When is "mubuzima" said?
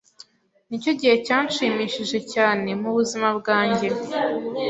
2.81-3.27